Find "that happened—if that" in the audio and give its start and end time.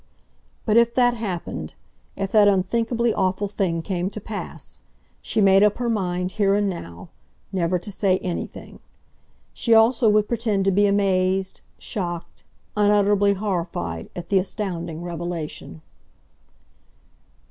0.95-2.47